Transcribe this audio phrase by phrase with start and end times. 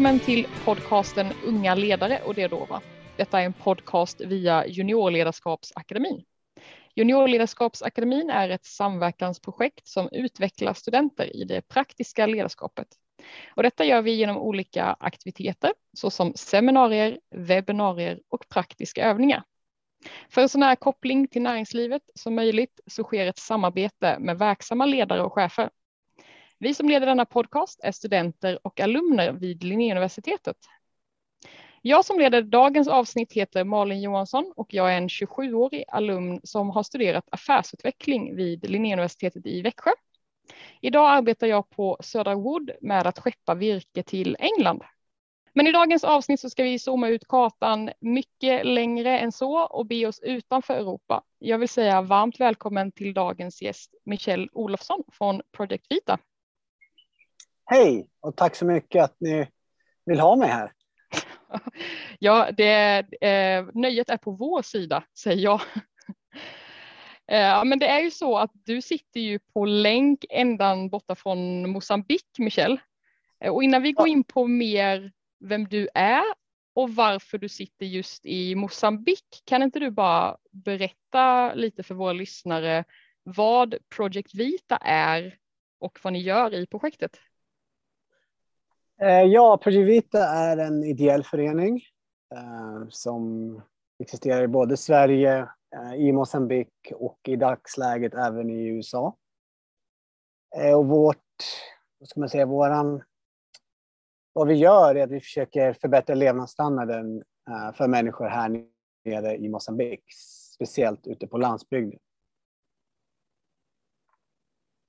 [0.00, 2.80] Välkommen till podcasten Unga ledare och det då va?
[3.16, 6.24] Detta är en podcast via Juniorledarskapsakademin.
[6.94, 12.86] Juniorledarskapsakademin är ett samverkansprojekt som utvecklar studenter i det praktiska ledarskapet.
[13.54, 19.42] Och detta gör vi genom olika aktiviteter såsom seminarier, webbinarier och praktiska övningar.
[20.28, 24.86] För en sån här koppling till näringslivet som möjligt så sker ett samarbete med verksamma
[24.86, 25.70] ledare och chefer.
[26.62, 30.56] Vi som leder denna podcast är studenter och alumner vid Linnéuniversitetet.
[31.82, 36.70] Jag som leder dagens avsnitt heter Malin Johansson och jag är en 27-årig alumn som
[36.70, 39.90] har studerat affärsutveckling vid Linnéuniversitetet i Växjö.
[40.80, 44.82] Idag arbetar jag på Södra Wood med att skeppa virke till England.
[45.52, 49.86] Men i dagens avsnitt så ska vi zooma ut kartan mycket längre än så och
[49.86, 51.22] be oss utanför Europa.
[51.38, 56.18] Jag vill säga varmt välkommen till dagens gäst Michelle Olofsson från Project Vita.
[57.72, 59.48] Hej och tack så mycket att ni
[60.06, 60.72] vill ha mig här.
[62.18, 65.60] Ja, det, eh, nöjet är på vår sida, säger jag.
[67.26, 71.70] Eh, men det är ju så att du sitter ju på länk ända borta från
[71.70, 72.80] Mosambik, Michel.
[73.44, 76.24] Eh, och innan vi går in på mer vem du är
[76.74, 82.12] och varför du sitter just i Mosambik, kan inte du bara berätta lite för våra
[82.12, 82.84] lyssnare
[83.22, 85.36] vad Project Vita är
[85.78, 87.20] och vad ni gör i projektet?
[89.02, 91.82] Eh, ja, Projevita är en ideell förening
[92.34, 93.62] eh, som
[93.98, 99.16] existerar i både Sverige, eh, i Mosambik och i dagsläget även i USA.
[100.56, 101.26] Eh, och vårt,
[101.98, 103.02] vad ska man säga, våran,
[104.32, 108.66] vad vi gör är att vi försöker förbättra levnadsstandarden eh, för människor här
[109.04, 110.04] nere i Mosambik,
[110.54, 112.00] speciellt ute på landsbygden.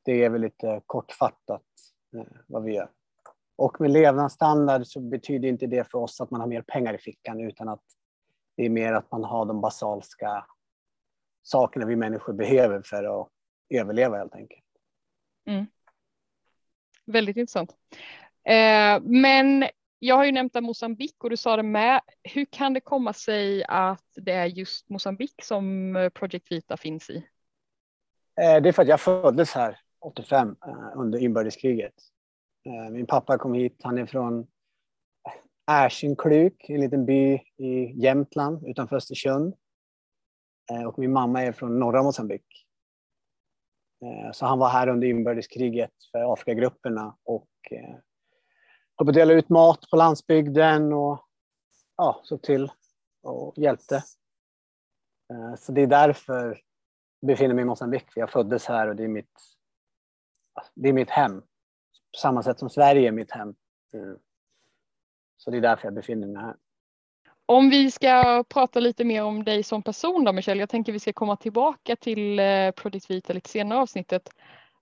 [0.06, 1.64] Det är väl lite kortfattat
[2.48, 2.90] vad vi gör.
[3.62, 6.98] Och med levnadsstandard så betyder inte det för oss att man har mer pengar i
[6.98, 7.84] fickan utan att
[8.58, 10.46] det är mer att man har de basalska
[11.44, 13.28] sakerna vi människor behöver för att
[13.70, 14.64] överleva helt enkelt.
[15.46, 15.66] Mm.
[17.06, 17.76] Väldigt intressant.
[18.44, 19.66] Eh, men
[20.00, 22.02] jag har ju nämnt Mosambik och du sa det med.
[22.24, 27.16] Hur kan det komma sig att det är just Mosambik som Project Vita finns i?
[28.42, 31.94] Eh, det är för att jag föddes här 85 eh, under inbördeskriget.
[32.66, 34.48] Eh, min pappa kom hit, han är från
[35.72, 39.56] Ärsynkluk, en liten by i Jämtland utanför Östersund.
[40.72, 42.46] Eh, och min mamma är från norra Mosambik.
[44.06, 47.48] Eh, så han var här under inbördeskriget för Afrikagrupperna och
[48.98, 51.28] höll på att dela ut mat på landsbygden och
[51.98, 52.72] ja, såg till
[53.24, 54.04] och hjälpte.
[55.58, 56.62] Så det är därför
[57.20, 59.32] jag befinner mig i Mosambik, för jag föddes här och det är mitt,
[60.76, 61.44] det är mitt hem
[62.12, 63.56] på samma sätt som Sverige är mitt hem.
[63.94, 64.18] Mm.
[65.38, 66.56] Så det är därför jag befinner mig här.
[67.46, 71.00] Om vi ska prata lite mer om dig som person då Michelle, jag tänker vi
[71.00, 74.30] ska komma tillbaka till eh, Project Vita lite senare i avsnittet.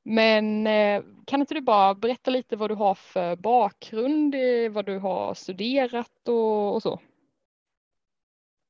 [0.04, 4.86] Men eh, kan inte du bara berätta lite vad du har för bakgrund, eh, vad
[4.86, 7.00] du har studerat och, och så?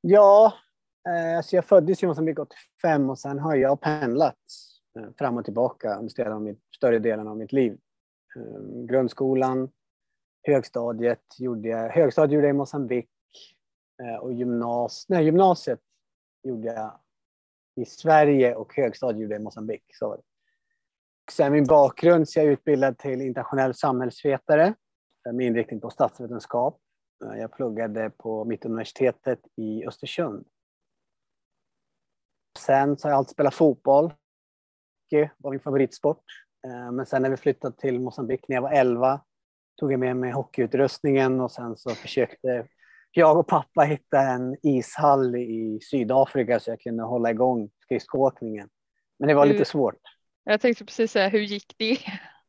[0.00, 0.54] Ja,
[1.36, 4.36] alltså jag föddes i Moçambique 85 och sen har jag pendlat
[5.18, 7.78] fram och tillbaka under större delen av mitt liv.
[8.36, 9.70] Ehm, grundskolan,
[10.42, 13.10] högstadiet gjorde jag, högstadiet gjorde jag i Mosambik
[14.02, 15.80] eh, och gymnas, nej, gymnasiet
[16.42, 17.00] gjorde jag
[17.76, 19.84] i Sverige och högstadiet gjorde jag i Mosambik.
[19.94, 20.22] Så.
[21.32, 24.74] Sen min bakgrund så jag är jag utbildad till internationell samhällsvetare
[25.26, 26.80] eh, med inriktning på statsvetenskap.
[27.24, 30.46] Eh, jag pluggade på Mittuniversitetet i Östersund.
[32.58, 34.14] Sen så har jag alltid spelat fotboll.
[35.10, 36.24] Det var min favoritsport.
[36.66, 39.20] Eh, men sen när vi flyttade till Mosambik när jag var 11
[39.76, 42.66] tog jag med mig hockeyutrustningen och sen så försökte
[43.10, 48.68] jag och pappa hitta en ishall i Sydafrika så jag kunde hålla igång skridskoåkningen.
[49.18, 50.00] Men det var lite svårt.
[50.44, 51.98] Jag tänkte precis säga, hur gick det?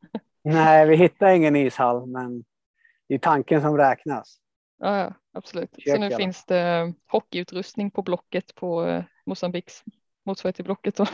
[0.44, 2.44] Nej, vi hittade ingen ishall, men
[3.08, 4.38] det är tanken som räknas.
[4.78, 5.74] Ja, ja absolut.
[5.74, 9.84] Försök så nu finns det hockeyutrustning på Blocket på eh, Mosambiks
[10.24, 10.96] motsvarighet till Blocket.
[10.96, 11.06] Då.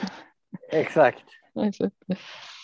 [0.73, 1.25] Exakt.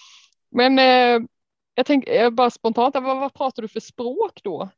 [0.55, 1.27] Men eh,
[1.75, 4.69] jag tänker bara spontant, vad, vad pratar du för språk då?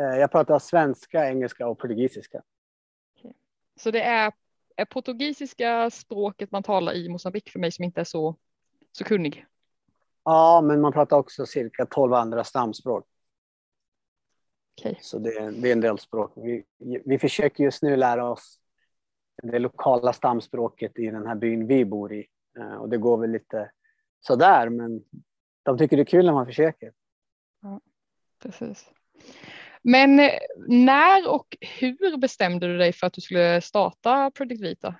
[0.00, 2.42] Eh, jag pratar svenska, engelska och portugisiska.
[3.18, 3.32] Okay.
[3.76, 4.32] Så det är,
[4.76, 8.36] är portugisiska språket man talar i Mosambik för mig som inte är så,
[8.92, 9.46] så kunnig?
[10.24, 13.06] Ja, men man pratar också cirka 12 andra stamspråk.
[14.80, 14.94] Okay.
[15.00, 16.32] Så det, det, är en del språk.
[16.36, 16.64] Vi,
[17.04, 18.60] vi försöker just nu lära oss
[19.42, 22.26] det lokala stamspråket i den här byn vi bor i.
[22.58, 23.70] Eh, och det går väl lite
[24.26, 25.04] sådär, men
[25.62, 26.92] de tycker det är kul när man försöker.
[27.62, 27.80] Ja,
[28.42, 28.90] precis.
[29.82, 30.32] Men eh,
[30.68, 34.94] när och hur bestämde du dig för att du skulle starta Project Vita?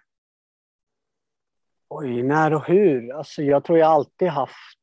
[1.88, 3.12] Oj, när och hur?
[3.12, 4.78] Alltså, jag tror jag alltid haft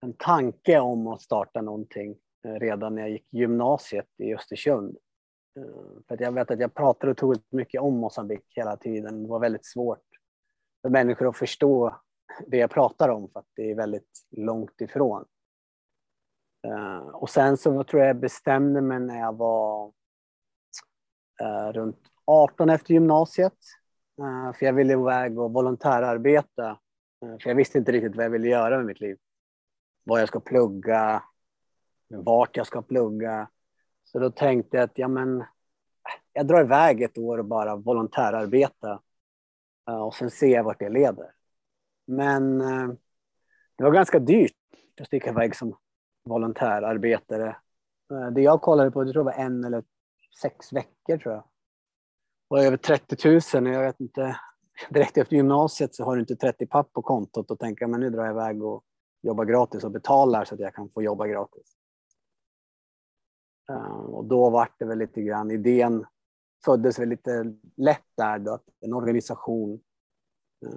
[0.00, 4.96] en tanke om att starta någonting eh, redan när jag gick gymnasiet i Östersund.
[5.56, 9.22] Eh, för jag vet att jag pratade otroligt mycket om Mosambik hela tiden.
[9.22, 10.04] Det var väldigt svårt
[10.82, 12.00] för människor att förstå
[12.46, 15.24] det jag pratar om för att det är väldigt långt ifrån.
[16.66, 19.92] Uh, och sen så tror jag jag bestämde mig när jag var
[21.42, 23.58] uh, runt 18 efter gymnasiet.
[24.20, 26.78] Uh, för jag ville iväg och volontärarbeta.
[27.20, 29.18] för jag visste inte riktigt vad jag ville göra med mitt liv.
[30.04, 31.22] Vad jag ska plugga,
[32.08, 33.48] vart jag ska plugga.
[34.04, 35.44] Så då tänkte jag att ja, men,
[36.32, 39.02] jag drar iväg ett år och bara volontärarbeta.
[40.06, 41.37] och sen ser jag vart det leder.
[42.08, 42.88] Men eh,
[43.76, 44.52] det var ganska dyrt
[45.00, 45.76] att sticka iväg som
[46.24, 47.56] volontärarbetare.
[48.12, 49.84] Eh, det jag kollade på, det tror jag var en eller
[50.42, 51.44] sex veckor tror jag.
[52.48, 54.36] Och över 30 000, jag vet inte,
[54.90, 58.10] direkt efter gymnasiet så har du inte 30 papp på kontot och tänker men nu
[58.10, 58.84] drar jag iväg och
[59.22, 61.76] jobbar gratis och betalar så att jag kan få jobba gratis.
[63.70, 66.06] Eh, och då var det väl lite grann, idén
[66.64, 69.80] föddes väl lite lätt där då, att en organisation
[70.66, 70.70] Eh,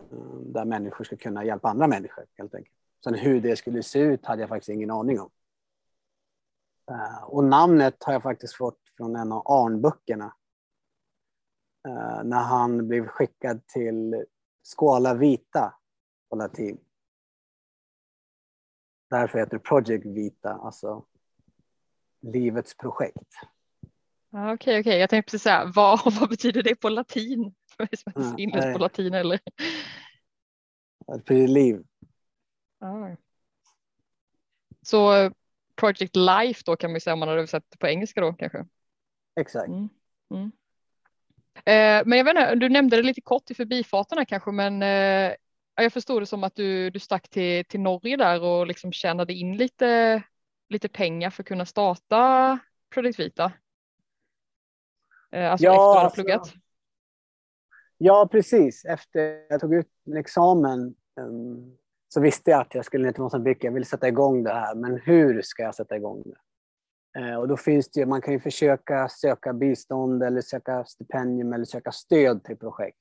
[0.46, 2.76] där människor ska kunna hjälpa andra människor helt enkelt.
[3.04, 5.30] Sen hur det skulle se ut hade jag faktiskt ingen aning om.
[6.92, 10.36] Eh, och namnet har jag faktiskt fått från en av Arnböckerna.
[11.88, 14.26] Eh, när han blev skickad till
[14.64, 15.74] Skåla Vita
[16.30, 16.78] på latin.
[19.10, 21.06] Därför heter det Project Vita, alltså
[22.22, 23.34] livets projekt.
[24.32, 24.80] Ah, okej, okay, okej.
[24.80, 25.00] Okay.
[25.00, 27.54] Jag tänkte precis säga, vad, vad betyder det på latin?
[28.38, 29.40] Inleds på latin eller?
[31.08, 31.84] Det betyder liv.
[32.80, 33.16] Ah.
[34.82, 35.32] Så
[35.76, 38.66] Project Life då kan man säga om man hade översatt på engelska då kanske.
[39.36, 39.68] Exakt.
[39.68, 39.90] Mm.
[40.34, 40.52] Mm.
[41.56, 45.36] Eh, men jag vet inte, du nämnde det lite kort i förbifarten kanske, men eh,
[45.76, 49.34] jag förstod det som att du, du stack till, till Norge där och liksom tjänade
[49.34, 50.24] in lite,
[50.70, 52.60] lite pengar för att kunna starta
[52.94, 53.52] Project Vita.
[55.32, 56.61] Eh, alltså ja, efter att du alltså, pluggat.
[58.04, 58.86] Ja, precis.
[58.86, 61.78] Efter jag tog ut min examen um,
[62.14, 63.66] så visste jag att jag skulle ner till Moçambique.
[63.66, 67.20] Jag vill sätta igång det här, men hur ska jag sätta igång det?
[67.20, 71.66] Eh, och då finns det man kan ju försöka söka bistånd eller söka stipendium eller
[71.66, 72.98] söka stöd till projekt.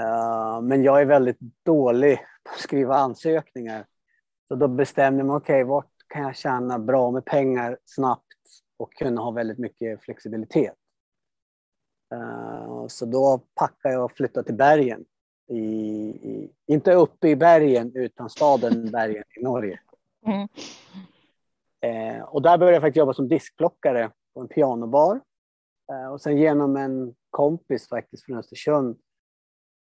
[0.00, 3.86] Uh, men jag är väldigt dålig på att skriva ansökningar.
[4.48, 8.38] Så då bestämde jag mig, okej, okay, vart kan jag tjäna bra med pengar snabbt
[8.76, 10.76] och kunna ha väldigt mycket flexibilitet?
[12.12, 15.04] Eh, så då packade jag och flyttade till bergen
[15.48, 19.80] i, i, inte uppe i bergen utan staden Bergen i Norge.
[20.26, 20.48] Mm.
[21.80, 25.20] Eh, och där började jag faktiskt jobba som diskplockare på en pianobar.
[25.92, 28.98] Eh, och sen genom en kompis faktiskt från Östersund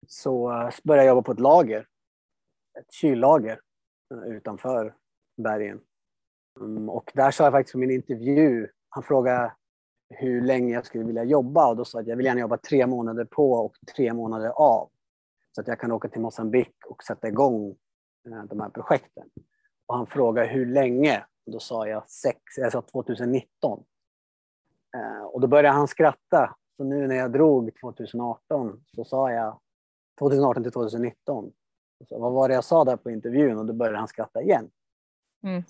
[0.07, 0.49] så
[0.85, 1.87] började jag jobba på ett lager.
[2.79, 3.61] Ett kyllager
[4.27, 4.95] utanför
[5.37, 5.81] bergen.
[6.61, 9.55] Mm, och där sa jag faktiskt för min intervju, han frågade
[10.11, 12.57] hur länge jag skulle vilja jobba och då sa jag att jag vill gärna jobba
[12.57, 14.91] tre månader på och tre månader av.
[15.53, 17.77] Så att jag kan åka till Mosambik och sätta igång
[18.27, 19.31] eh, de här projekten.
[19.87, 21.25] Och han frågade hur länge?
[21.47, 23.85] Och då sa jag, sex, jag sa 2019.
[24.97, 26.57] Eh, och då började han skratta.
[26.77, 29.61] Så nu när jag drog 2018 så sa jag
[30.19, 31.53] 2018 till 2019.
[32.09, 33.59] Så vad var det jag sa där på intervjun?
[33.59, 34.71] Och då började han skratta igen.
[35.43, 35.63] Mm.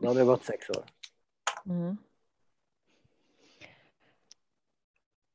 [0.00, 0.84] Då hade det gått sex år.
[1.66, 1.96] Mm.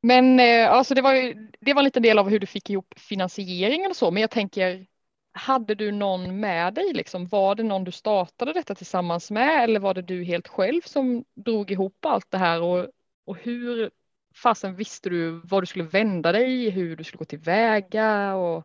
[0.06, 2.70] Men eh, alltså det var ju, det var en liten del av hur du fick
[2.70, 4.86] ihop finansieringen och så, men jag tänker,
[5.32, 7.28] hade du någon med dig liksom?
[7.28, 11.26] Var det någon du startade detta tillsammans med eller var det du helt själv som
[11.34, 12.88] drog ihop allt det här och,
[13.26, 13.92] och hur
[14.36, 18.64] fasen visste du var du skulle vända dig, hur du skulle gå tillväga och?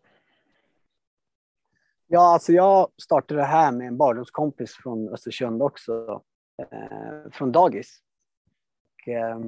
[2.06, 6.22] Ja, alltså jag startade det här med en barndomskompis från Östersund också,
[6.58, 7.98] eh, från dagis.
[8.94, 9.38] Och, eh,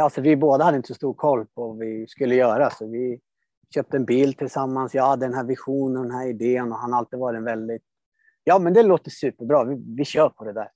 [0.00, 3.20] alltså vi båda hade inte så stor koll på vad vi skulle göra så vi
[3.74, 4.94] köpte en bil tillsammans.
[4.94, 7.82] Jag hade den här visionen, den här idén och han har alltid varit en väldigt,
[8.44, 10.70] ja men det låter superbra, vi, vi kör på det där.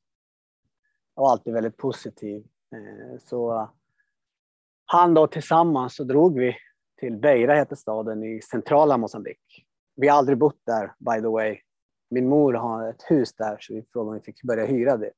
[1.15, 2.47] Och alltid väldigt positiv.
[2.73, 3.71] Eh, så
[4.85, 6.57] han då tillsammans så drog vi
[7.01, 9.67] till Beira heter staden i centrala Mosambik.
[9.97, 11.61] Vi har aldrig bott där by the way.
[12.11, 15.11] Min mor har ett hus där så vi frågade om vi fick börja hyra det.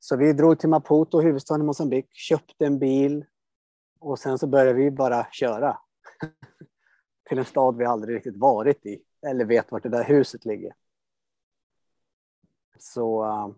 [0.00, 3.24] Så vi drog till Maputo, huvudstaden i Mozambique, köpte en bil
[4.00, 5.78] och sen så började vi bara köra
[7.28, 10.74] till en stad vi aldrig riktigt varit i eller vet vart det där huset ligger.
[12.78, 13.48] Så eh,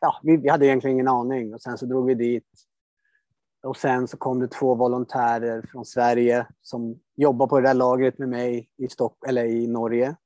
[0.00, 2.48] ja, vi, vi hade egentligen ingen aning och sen så drog vi dit.
[3.62, 8.18] Och sen så kom det två volontärer från Sverige som jobbar på det där lagret
[8.18, 10.16] med mig i, Stock eller i Norge.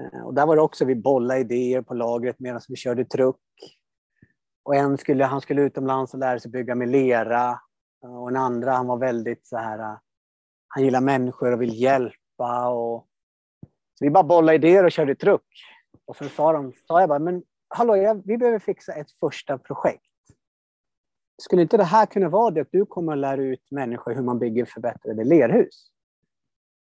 [0.00, 3.36] Eh, och där var det också, vi bollade idéer på lagret medan vi körde truck.
[4.62, 7.60] Och en skulle, han skulle utomlands och lära sig bygga med lera.
[8.04, 9.98] Eh, och en andra, han var väldigt så här, eh,
[10.68, 12.68] han gillar människor och vill hjälpa.
[12.68, 13.06] Och...
[13.98, 15.46] Så vi bara bollade idéer och körde truck.
[16.04, 19.58] Och sen sa, de, sa jag bara, men hallå, jag, vi behöver fixa ett första
[19.58, 20.04] projekt.
[21.42, 24.22] Skulle inte det här kunna vara det att du kommer att lära ut människor hur
[24.22, 25.90] man bygger förbättrade lerhus?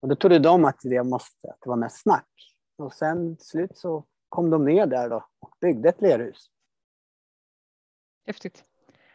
[0.02, 2.50] Och då trodde de att det, måste, att det var mest snack.
[2.80, 6.50] Och sen till slut så kom de ner där då och byggde ett lerhus.
[8.26, 8.64] Häftigt.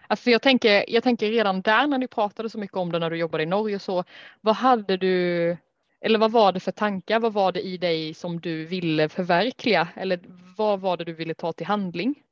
[0.07, 3.09] Alltså jag, tänker, jag tänker redan där när ni pratade så mycket om det när
[3.09, 4.03] du jobbade i Norge så
[4.41, 5.57] vad hade du
[6.01, 7.19] eller vad var det för tankar?
[7.19, 9.87] Vad var det i dig som du ville förverkliga?
[9.95, 10.19] Eller
[10.57, 12.23] vad var det du ville ta till handling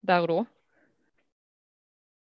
[0.00, 0.38] där och då?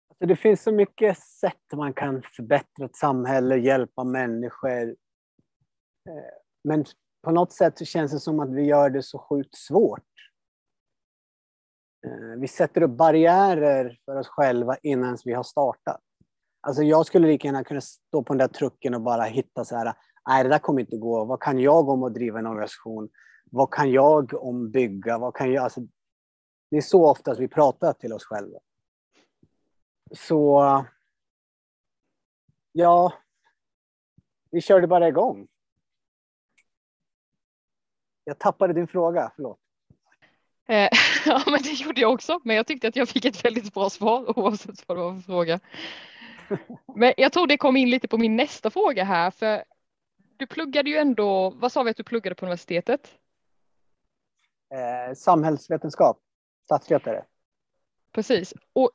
[0.10, 4.90] Alltså det finns så mycket sätt man kan förbättra ett samhälle, hjälpa människor.
[6.10, 6.34] Eh,
[6.64, 6.86] men
[7.24, 10.04] på något sätt så känns det som att vi gör det så sjukt svårt.
[12.06, 16.02] Eh, vi sätter upp barriärer för oss själva innan vi har startat.
[16.62, 19.76] Alltså jag skulle lika gärna kunna stå på den där trucken och bara hitta så
[19.76, 19.94] här,
[20.30, 21.26] nej det där kommer inte gå.
[21.26, 23.10] Vad kan jag om att driva en organisation?
[23.52, 25.18] Vad kan jag om bygga?
[25.18, 25.64] Vad kan jag?
[25.64, 25.82] Alltså,
[26.72, 28.60] det är så ofta att vi pratar till oss själva.
[30.12, 30.62] Så
[32.72, 33.14] ja,
[34.52, 35.48] vi körde bara igång.
[38.24, 39.60] Jag tappade din fråga, förlåt.
[40.68, 40.90] Eh,
[41.26, 43.90] ja, men det gjorde jag också, men jag tyckte att jag fick ett väldigt bra
[43.90, 45.60] svar oavsett vad det var för fråga.
[46.96, 49.64] Men jag tror det kom in lite på min nästa fråga här, för
[50.38, 53.14] du pluggade ju ändå, vad sa vi att du pluggade på universitetet?
[54.74, 56.20] Eh, samhällsvetenskap,
[56.66, 57.26] statsvetare.
[58.12, 58.54] Precis.
[58.74, 58.92] Och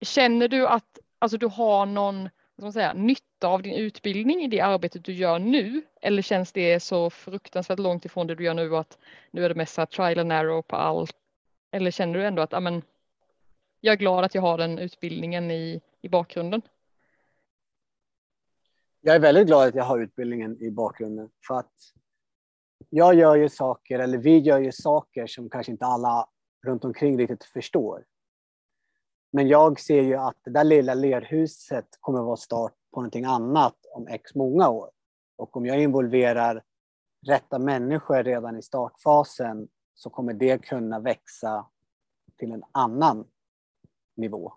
[0.00, 2.28] känner du att alltså, du har någon
[2.70, 5.82] säga, nytta av din utbildning i det arbetet du gör nu?
[6.00, 8.98] Eller känns det så fruktansvärt långt ifrån det du gör nu att
[9.30, 11.16] nu är det mest trial and error på allt?
[11.70, 12.82] Eller känner du ändå att amen,
[13.80, 16.62] jag är glad att jag har den utbildningen i, i bakgrunden?
[19.00, 21.72] Jag är väldigt glad att jag har utbildningen i bakgrunden för att
[22.90, 26.28] jag gör ju saker, eller vi gör ju saker som kanske inte alla
[26.66, 28.04] runt omkring riktigt förstår.
[29.34, 33.24] Men jag ser ju att det där lilla lerhuset kommer att vara start på någonting
[33.24, 34.90] annat om x många år.
[35.36, 36.62] Och om jag involverar
[37.26, 41.66] rätta människor redan i startfasen så kommer det kunna växa
[42.38, 43.28] till en annan
[44.16, 44.52] nivå.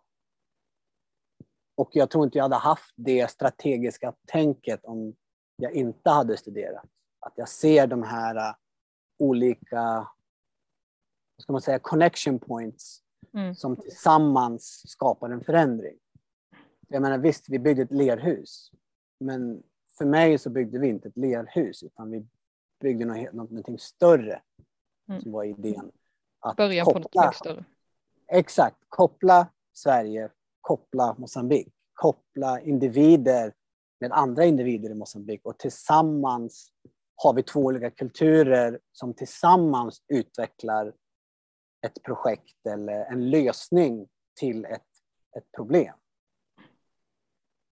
[1.75, 5.15] Och jag tror inte jag hade haft det strategiska tänket om
[5.55, 6.85] jag inte hade studerat.
[7.19, 8.55] Att jag ser de här äh,
[9.19, 9.81] olika,
[11.35, 13.04] vad ska man säga, connection points
[13.35, 13.55] mm.
[13.55, 15.97] som tillsammans skapar en förändring.
[16.87, 18.71] Jag menar visst, vi byggde ett lerhus,
[19.19, 19.63] men
[19.97, 22.25] för mig så byggde vi inte ett lerhus utan vi
[22.81, 24.41] byggde något, någonting större
[25.09, 25.21] mm.
[25.21, 25.91] som var idén.
[26.39, 27.65] Att Början koppla, på något större.
[28.27, 30.29] Exakt, koppla Sverige,
[30.61, 33.53] koppla Mosambik, koppla individer
[33.99, 36.71] med andra individer i Mosambik och tillsammans
[37.15, 40.93] har vi två olika kulturer som tillsammans utvecklar
[41.85, 44.07] ett projekt eller en lösning
[44.39, 44.81] till ett,
[45.37, 45.93] ett problem.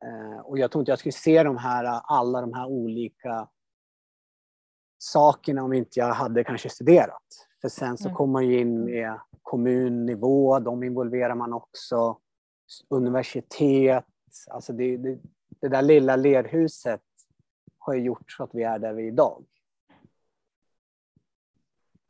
[0.05, 3.49] Eh, och jag tror inte jag skulle se de här, alla de här olika
[4.97, 7.23] sakerna om inte jag hade kanske studerat.
[7.61, 8.15] För sen så mm.
[8.15, 12.19] kommer man ju in med kommunnivå, de involverar man också.
[12.89, 14.05] Universitet,
[14.49, 15.19] alltså det, det,
[15.61, 17.01] det där lilla lerhuset
[17.77, 19.45] har gjort så att vi är där vi är idag.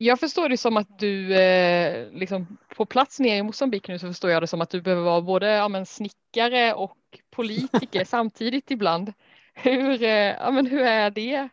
[0.03, 4.07] Jag förstår det som att du eh, liksom på plats nere i Mosambik nu så
[4.07, 6.97] förstår jag det som att du behöver vara både ja, men, snickare och
[7.29, 9.13] politiker samtidigt ibland.
[9.53, 11.49] Hur, eh, ja, men, hur är det?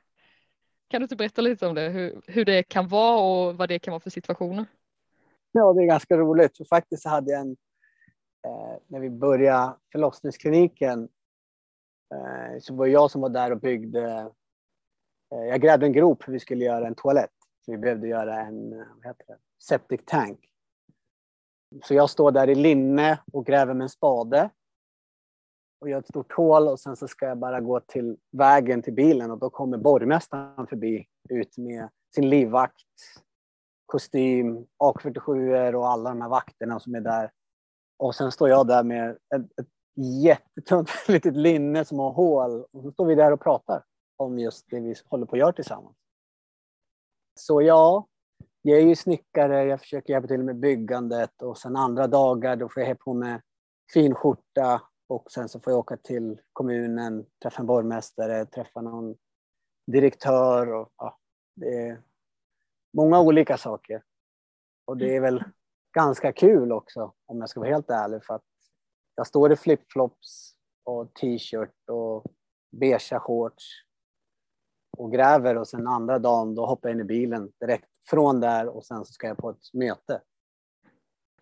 [0.89, 3.79] Kan du inte berätta lite om det, hur, hur det kan vara och vad det
[3.79, 4.67] kan vara för situationer?
[5.53, 6.57] Ja, det är ganska roligt.
[6.57, 7.57] För faktiskt hade jag en,
[8.47, 11.09] eh, när vi började förlossningskliniken,
[12.15, 14.31] eh, så var jag som var där och byggde.
[15.35, 17.40] Eh, jag grävde en grop för vi skulle göra en toalett.
[17.65, 20.47] Så vi behövde göra en eh, vad heter det, septic tank.
[21.85, 24.51] Så jag står där i linne och gräver med en spade.
[25.81, 28.95] Och gör ett stort hål och sen så ska jag bara gå till vägen till
[28.95, 32.87] bilen och då kommer borgmästaren förbi ut med sin livvakt,
[33.87, 37.31] kostym, AK47 och alla de här vakterna som är där.
[37.97, 39.69] Och sen står jag där med ett, ett
[40.25, 43.85] jättetunt litet linne som har hål och så står vi där och pratar
[44.17, 45.97] om just det vi håller på att göra tillsammans.
[47.35, 48.07] Så ja,
[48.63, 52.69] jag är ju snickare, jag försöker hjälpa till med byggandet och sen andra dagar då
[52.69, 53.41] får jag på mig
[53.93, 59.17] fin skjorta och sen så får jag åka till kommunen, träffa en borgmästare, träffa någon
[59.87, 61.19] direktör och ja,
[61.57, 62.03] det är
[62.93, 64.03] många olika saker.
[64.85, 65.45] Och det är väl
[65.93, 68.45] ganska kul också om jag ska vara helt ärlig för att
[69.15, 72.25] jag står i flipflops och t-shirt och
[72.71, 73.65] beiga shorts
[75.01, 78.69] och gräver och sen andra dagen då hoppar jag in i bilen direkt från där
[78.69, 80.21] och sen så ska jag på ett möte.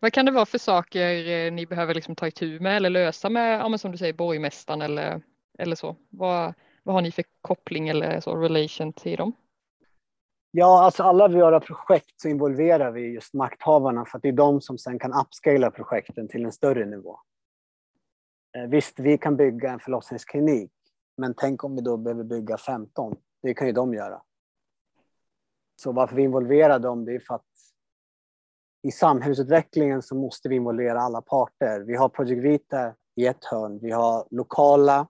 [0.01, 3.31] Vad kan det vara för saker eh, ni behöver liksom ta itu med eller lösa
[3.31, 5.23] med, ja, som du säger, borgmästaren eller,
[5.59, 5.97] eller så?
[6.11, 9.33] Vad, vad har ni för koppling eller så, relation till dem?
[10.51, 14.61] Ja, alltså alla våra projekt så involverar vi just makthavarna för att det är de
[14.61, 17.19] som sen kan upscala projekten till en större nivå.
[18.57, 20.73] Eh, visst, vi kan bygga en förlossningsklinik,
[21.17, 23.17] men tänk om vi då behöver bygga 15.
[23.43, 24.23] Det kan ju de göra.
[25.83, 27.45] Så varför vi involverar dem, det är för att
[28.83, 31.81] i samhällsutvecklingen så måste vi involvera alla parter.
[31.81, 33.79] Vi har Project Vita i ett hörn.
[33.79, 35.09] Vi har lokala,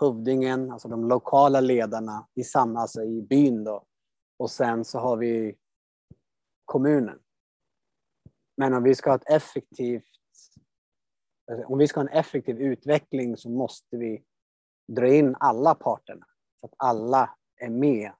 [0.00, 3.84] hövdingen, alltså de lokala ledarna i, samma, alltså i byn då.
[4.38, 5.56] Och sen så har vi
[6.64, 7.18] kommunen.
[8.56, 10.12] Men om vi ska ha ett effektivt
[11.50, 14.24] alltså om vi ska ha en effektiv utveckling så måste vi
[14.88, 16.26] dra in alla parterna
[16.60, 18.10] så att alla är med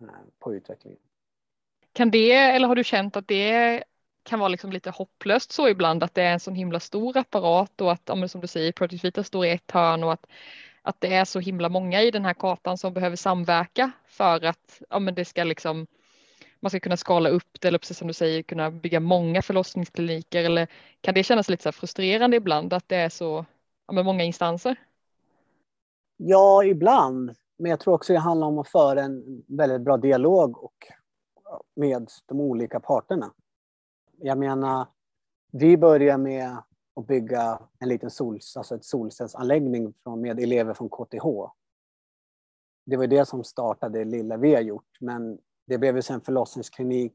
[0.00, 0.08] eh,
[0.38, 1.00] på utvecklingen.
[1.92, 3.84] Kan det, eller har du känt att det
[4.22, 7.80] kan vara liksom lite hopplöst så ibland att det är en sån himla stor apparat
[7.80, 10.26] och att, som du säger, Project Vita står i ett hörn och att,
[10.82, 14.82] att det är så himla många i den här kartan som behöver samverka för att
[14.90, 15.86] ja, men det ska liksom
[16.60, 20.44] man ska kunna skala upp det eller precis som du säger kunna bygga många förlossningskliniker
[20.44, 20.66] eller
[21.00, 23.46] kan det kännas lite så frustrerande ibland att det är så
[23.86, 24.76] ja, många instanser?
[26.16, 27.34] Ja, ibland.
[27.56, 30.92] Men jag tror också det handlar om att föra en väldigt bra dialog och
[31.76, 33.32] med de olika parterna.
[34.16, 34.86] Jag menar,
[35.52, 36.56] vi börjar med
[36.96, 41.26] att bygga en liten sol, alltså ett solcellsanläggning med elever från KTH.
[42.86, 47.14] Det var det som startade det lilla vi har gjort, men det blev sen förlossningsklinik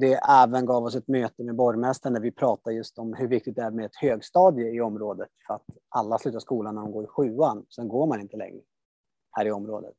[0.00, 3.56] det även gav oss ett möte med borgmästaren där vi pratade just om hur viktigt
[3.56, 7.04] det är med ett högstadie i området för att alla slutar skolan när de går
[7.04, 8.60] i sjuan, sen går man inte längre
[9.30, 9.94] här i området.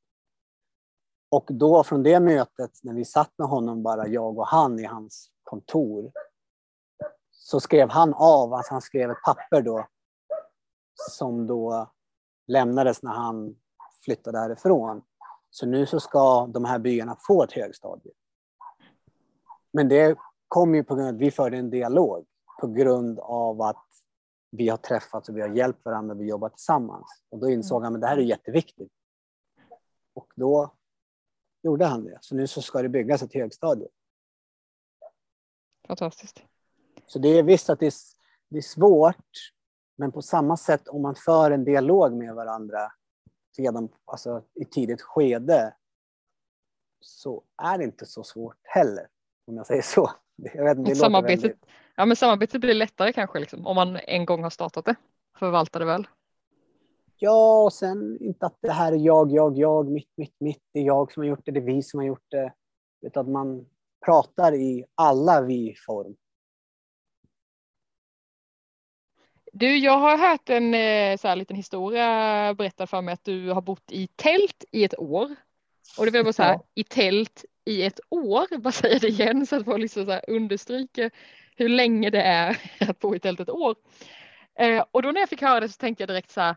[1.32, 4.86] Och då från det mötet, när vi satt med honom, bara jag och han i
[4.86, 6.12] hans kontor,
[7.32, 9.88] så skrev han av, alltså han skrev ett papper då,
[11.10, 11.92] som då
[12.48, 13.56] lämnades när han
[14.04, 15.02] flyttade härifrån.
[15.50, 18.12] Så nu så ska de här byarna få ett högstadie.
[19.72, 22.26] Men det kom ju på grund av att vi förde en dialog,
[22.62, 23.86] på grund av att
[24.52, 27.24] vi har träffats och vi har hjälpt varandra, vi jobbar tillsammans.
[27.30, 28.92] Och då insåg han att det här är jätteviktigt.
[30.14, 30.74] Och då
[31.64, 32.18] gjorde han det.
[32.22, 33.88] Så nu så ska det byggas ett högstadie.
[35.88, 36.44] Fantastiskt.
[37.06, 37.94] Så det är visst att det är,
[38.50, 39.54] det är svårt,
[39.96, 42.92] men på samma sätt om man för en dialog med varandra
[43.58, 45.76] redan alltså, i tidigt skede
[47.00, 49.08] så är det inte så svårt heller,
[49.50, 50.12] om jag säger så.
[50.54, 51.66] Jag vet, det samarbetet, väldigt...
[51.96, 54.96] ja, men samarbetet blir lättare kanske, liksom, om man en gång har startat det,
[55.40, 56.08] förvaltar det väl.
[57.18, 60.80] Ja, och sen inte att det här är jag, jag, jag, mitt, mitt, mitt, det
[60.80, 62.54] är jag som har gjort det, det är vi som har gjort det.
[63.02, 63.66] Utan att man
[64.06, 66.16] pratar i alla vi-form.
[69.54, 73.50] Du, jag har hört en eh, så här, liten historia berättad för mig att du
[73.50, 75.36] har bott i tält i ett år.
[75.98, 76.64] Och det vill bara så här, ja.
[76.76, 81.12] i tält i ett år, bara säga det igen så att folk liksom så understryker
[81.56, 82.58] hur länge det är
[82.90, 83.76] att bo i tält ett år.
[84.60, 86.56] Eh, och då när jag fick höra det så tänkte jag direkt så här,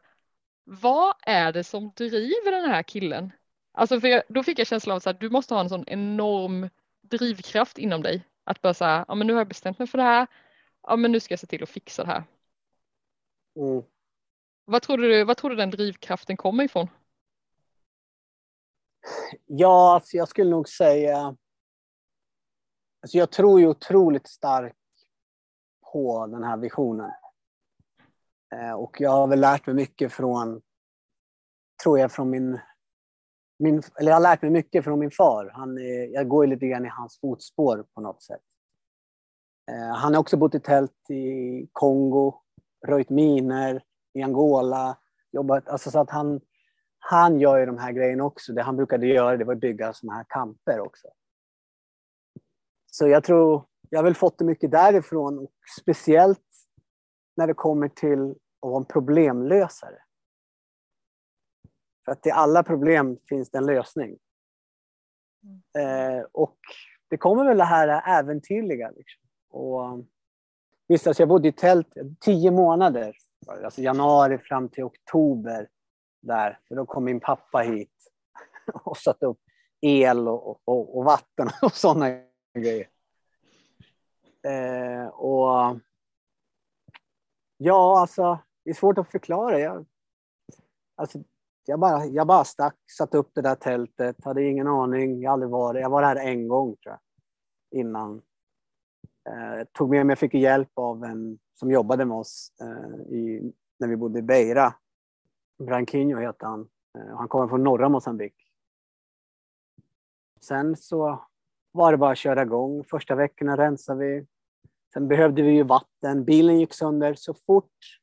[0.64, 3.32] vad är det som driver den här killen?
[3.72, 6.68] Alltså för jag, då fick jag känslan av att du måste ha en sån enorm
[7.02, 8.24] drivkraft inom dig.
[8.44, 10.26] Att bara säga, ja men nu har jag bestämt mig för det här,
[10.82, 12.24] ja men nu ska jag se till att fixa det här.
[13.56, 13.82] Mm.
[14.64, 16.88] Vad, tror du, vad tror du den drivkraften kommer ifrån?
[19.46, 21.36] Ja, alltså jag skulle nog säga...
[23.02, 24.76] Alltså jag tror ju otroligt starkt
[25.92, 27.10] på den här visionen.
[28.54, 30.62] Eh, och jag har väl lärt mig mycket från,
[31.82, 32.58] tror jag, från min...
[33.58, 35.50] min eller jag har lärt mig mycket från min far.
[35.54, 38.42] Han är, jag går lite grann i hans fotspår på något sätt.
[39.70, 42.34] Eh, han har också bott i tält i Kongo,
[42.86, 44.98] röjt miner i Angola,
[45.32, 46.40] jobbat, alltså så att han,
[47.04, 48.52] han gör ju de här grejerna också.
[48.52, 51.08] Det han brukade göra det var att bygga sådana här kamper också.
[52.90, 56.46] Så jag tror, jag har väl fått det mycket därifrån, och speciellt
[57.36, 59.98] när det kommer till att vara en problemlösare.
[62.04, 64.18] För att till alla problem finns det en lösning.
[65.44, 66.18] Mm.
[66.18, 66.58] Eh, och
[67.08, 68.90] det kommer väl det här äventyrliga.
[68.90, 69.22] Liksom.
[69.50, 70.04] Och,
[70.88, 75.68] visst, alltså jag bodde i tält tio månader, alltså januari fram till oktober
[76.22, 78.10] där, för då kom min pappa hit
[78.84, 79.40] och satte upp
[79.80, 82.08] el och, och, och vatten och sådana
[82.58, 82.88] grejer.
[84.42, 85.78] Eh, och
[87.56, 89.58] ja, alltså, det är svårt att förklara.
[89.58, 89.86] Jag,
[90.94, 91.18] alltså,
[91.66, 95.50] jag, bara, jag bara stack, satte upp det där tältet, hade ingen aning, jag aldrig
[95.50, 97.00] varit Jag var här en gång tror jag,
[97.80, 98.22] innan.
[99.28, 103.52] Eh, tog med mig, jag fick hjälp av en som jobbade med oss eh, i,
[103.78, 104.74] när vi bodde i Beira.
[105.64, 106.68] Branquinho heter han.
[106.98, 108.34] Eh, han kommer från norra Mosambik.
[110.40, 111.26] Sen så
[111.72, 112.84] var det bara att köra igång.
[112.84, 114.26] Första veckorna rensade vi.
[114.92, 116.24] Sen behövde vi ju vatten.
[116.24, 118.02] Bilen gick sönder så fort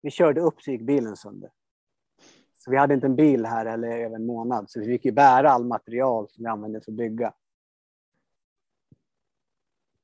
[0.00, 1.50] vi körde upp så gick bilen sönder.
[2.54, 5.12] Så vi hade inte en bil här eller över en månad, så vi fick ju
[5.12, 7.34] bära all material som vi använde för att bygga.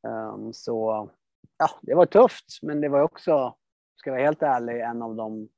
[0.03, 1.11] Um, så
[1.59, 3.57] ja, det var tufft, men det var också,
[3.97, 5.49] ska jag vara helt ärlig, en av de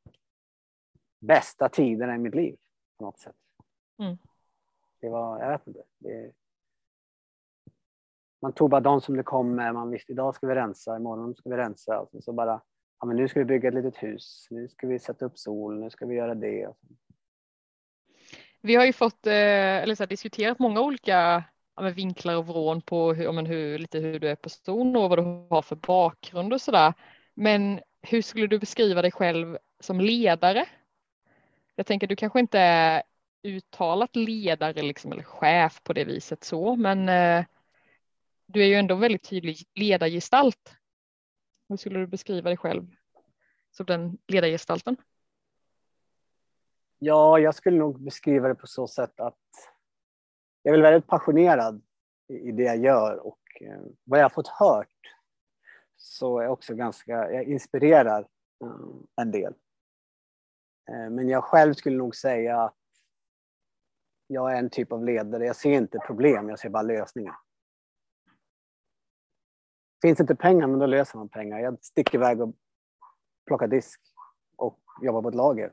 [1.26, 2.56] bästa tiderna i mitt liv
[2.98, 3.36] på något sätt.
[3.98, 4.18] Mm.
[5.00, 5.82] Det var, jag vet inte.
[5.98, 6.32] Det,
[8.42, 9.74] man tog bara de som det kom med.
[9.74, 12.00] Man visste idag ska vi rensa, imorgon ska vi rensa.
[12.00, 12.62] Och så bara,
[13.00, 14.46] ja, men nu ska vi bygga ett litet hus.
[14.50, 15.80] Nu ska vi sätta upp sol.
[15.80, 16.72] Nu ska vi göra det.
[18.60, 19.32] Vi har ju fått, eh,
[19.82, 21.44] eller så här, diskuterat många olika
[21.76, 25.18] ja, vinklar och vrån på hur, men hur, lite hur du är person och vad
[25.18, 26.94] du har för bakgrund och sådär.
[27.34, 30.66] Men hur skulle du beskriva dig själv som ledare?
[31.76, 33.02] Jag tänker du kanske inte är
[33.42, 37.44] uttalat ledare liksom, eller chef på det viset så, men eh,
[38.46, 40.76] du är ju ändå en väldigt tydlig ledargestalt.
[41.68, 42.86] Hur skulle du beskriva dig själv
[43.70, 44.96] som den ledargestalten?
[46.98, 49.38] Ja, jag skulle nog beskriva det på så sätt att
[50.62, 51.82] jag är väldigt passionerad
[52.28, 54.88] i det jag gör och eh, vad jag har fått hört
[55.96, 58.20] så är jag också ganska, jag inspirerar
[58.62, 59.54] eh, en del.
[60.88, 62.76] Eh, men jag själv skulle nog säga att
[64.26, 65.46] jag är en typ av ledare.
[65.46, 67.36] Jag ser inte problem, jag ser bara lösningar.
[70.02, 71.58] Finns inte pengar, men då löser man pengar.
[71.58, 72.54] Jag sticker iväg och
[73.46, 74.00] plockar disk
[74.56, 75.72] och jobbar på ett lager.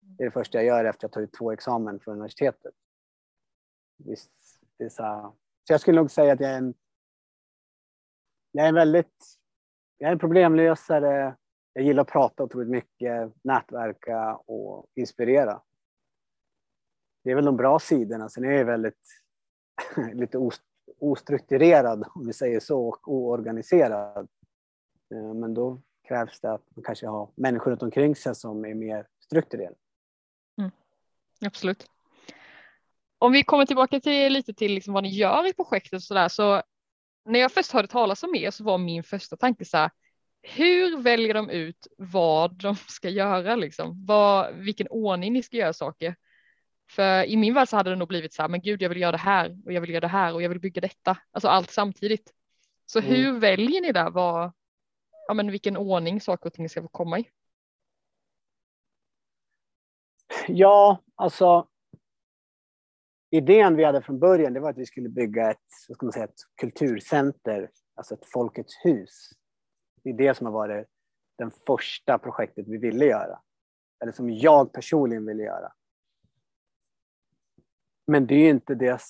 [0.00, 2.74] Det är det första jag gör efter att jag tagit två examen från universitetet.
[3.96, 4.32] Visst,
[4.76, 5.22] det är så, här.
[5.64, 6.74] så jag skulle nog säga att jag är en,
[8.52, 9.38] jag är en väldigt,
[9.98, 11.36] jag är en problemlösare.
[11.78, 15.62] Jag gillar att prata otroligt mycket, nätverka och inspirera.
[17.24, 18.28] Det är väl de bra sidorna.
[18.28, 19.22] Sen är jag väldigt
[20.12, 20.50] lite
[20.98, 24.28] ostrukturerad, om vi säger så, och oorganiserad.
[25.14, 28.74] Eh, men då krävs det att man kanske har människor runt omkring sig som är
[28.74, 29.76] mer strukturerade.
[30.58, 30.70] Mm,
[31.46, 31.90] absolut.
[33.18, 36.28] Om vi kommer tillbaka till lite till liksom vad ni gör i projektet så där
[36.28, 36.62] så
[37.24, 39.90] när jag först hörde talas om er så var min första tanke så här
[40.42, 44.04] hur väljer de ut vad de ska göra liksom?
[44.06, 46.16] Vad, vilken ordning ni ska göra saker?
[46.90, 49.00] För i min värld så hade det nog blivit så här, men gud, jag vill
[49.00, 51.48] göra det här och jag vill göra det här och jag vill bygga detta, alltså
[51.48, 52.32] allt samtidigt.
[52.86, 53.10] Så mm.
[53.10, 54.52] hur väljer ni där vad,
[55.28, 57.28] ja men vilken ordning saker och ting ska få komma i?
[60.48, 61.68] Ja, alltså
[63.30, 66.24] idén vi hade från början det var att vi skulle bygga ett, ska man säga,
[66.24, 69.30] ett kulturcenter, alltså ett Folkets hus.
[70.02, 70.86] Det är det som har varit
[71.38, 73.40] det första projektet vi ville göra.
[74.02, 75.72] Eller som jag personligen ville göra.
[78.06, 79.00] Men det är inte det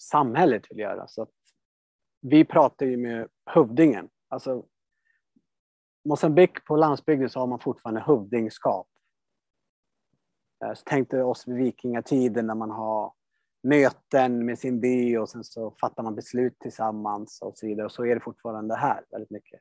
[0.00, 1.08] samhället vill göra.
[1.08, 1.26] Så
[2.20, 4.08] vi pratar ju med hövdingen.
[4.28, 4.66] Alltså,
[6.04, 8.88] Mosambik på landsbygden så har man fortfarande hövdingskap.
[10.64, 13.12] Eh, så tänkte oss vid vikingatiden när man har
[13.62, 17.86] möten med sin by och sen så fattar man beslut tillsammans och så vidare.
[17.86, 19.60] Och så är det fortfarande här väldigt mycket.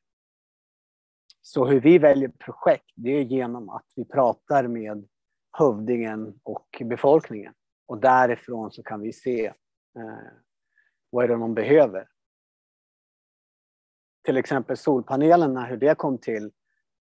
[1.50, 5.08] Så hur vi väljer projekt, det är genom att vi pratar med
[5.52, 7.54] hövdingen och befolkningen.
[7.86, 10.32] Och därifrån så kan vi se eh,
[11.10, 12.08] vad är det de behöver.
[14.26, 16.52] Till exempel solpanelerna, hur det kom till.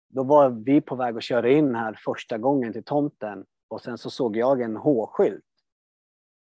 [0.09, 3.99] Då var vi på väg att köra in här första gången till tomten och sen
[3.99, 5.45] så såg jag en H-skylt.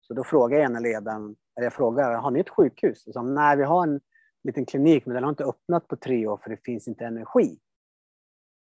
[0.02, 3.08] Så då frågade jag ena ledaren, eller jag frågade, har ni ett sjukhus?
[3.08, 4.02] Och sa, nej, vi har en
[4.44, 7.60] liten klinik, men den har inte öppnat på tre år för det finns inte energi.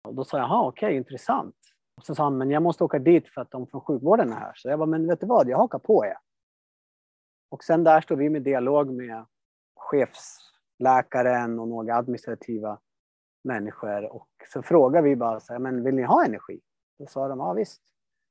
[0.02, 1.56] Och då sa jag, jaha, okej, okay, intressant.
[1.96, 4.36] Och så sa han, men jag måste åka dit för att de från sjukvården är
[4.36, 4.52] här.
[4.56, 6.16] Så jag bara, men vet du vad, jag hakar på er.
[7.50, 9.24] Och sen där står vi med dialog med
[9.76, 12.78] chefsläkaren och några administrativa
[13.44, 14.12] människor.
[14.12, 16.60] Och så frågar vi bara, så här, men vill ni ha energi?
[16.98, 17.82] Då sa de, ja visst.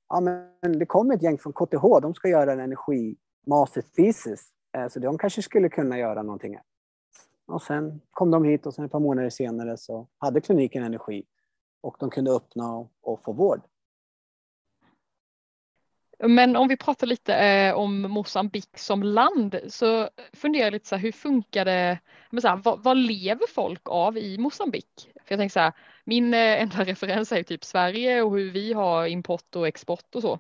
[0.10, 3.16] Ja, men det kommer ett gäng från KTH, de ska göra en energi
[3.48, 6.58] master thesis eh, så de kanske skulle kunna göra någonting.
[7.48, 11.26] Och sen kom de hit och sen ett par månader senare så hade kliniken energi
[11.82, 13.62] och de kunde öppna och få vård.
[16.24, 20.96] Men om vi pratar lite eh, om Mosambik som land så funderar jag lite så
[20.96, 22.00] här, hur funkar det?
[22.30, 25.12] Men så här, vad, vad, lever folk av i Mosambik?
[25.14, 25.74] För jag tänker så här,
[26.06, 30.16] min eh, enda referens är ju typ Sverige och hur vi har import och export
[30.16, 30.40] och så.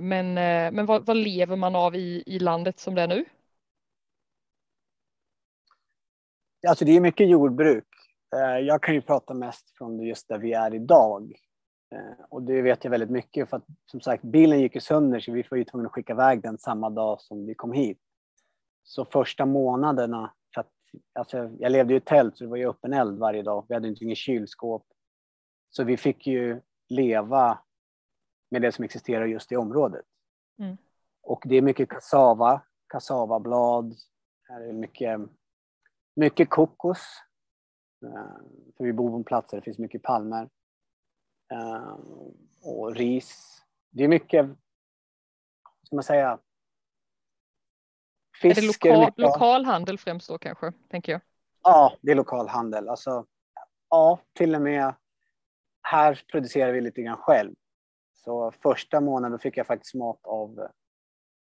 [0.00, 3.24] Men, eh, men vad, vad, lever man av i, i landet som det är nu?
[6.68, 7.84] Alltså det är mycket jordbruk.
[8.36, 11.32] Eh, jag kan ju prata mest från just där vi är idag.
[11.94, 15.20] Eh, och det vet jag väldigt mycket för att som sagt bilen gick ju sönder
[15.20, 17.98] så vi var ju tvungna att skicka iväg den samma dag som vi kom hit.
[18.82, 20.70] Så första månaderna, för att,
[21.12, 23.64] alltså jag levde i ett tält så det var ju öppen eld varje dag.
[23.68, 24.86] Vi hade inte inget kylskåp.
[25.70, 27.58] Så vi fick ju leva
[28.50, 30.04] med det som existerar just i området.
[30.58, 30.76] Mm.
[31.22, 33.94] Och det är mycket kassava, kassavablad,
[34.48, 35.20] här är mycket,
[36.16, 36.98] mycket kokos.
[38.02, 38.36] Eh,
[38.76, 40.48] för vi bor på en plats där det finns mycket palmer.
[41.52, 41.96] Eh,
[42.62, 43.62] och ris.
[43.90, 44.46] Det är mycket,
[45.82, 46.38] ska man säga,
[48.42, 48.58] fisk.
[48.58, 51.20] Är det lokal, är lokal handel främst då kanske, tänker jag?
[51.62, 52.88] Ja, det är lokal handel.
[52.88, 53.26] Alltså,
[53.88, 54.94] ja, till och med
[55.82, 57.54] här producerar vi lite grann själv.
[58.12, 60.58] Så första månaden fick jag faktiskt mat av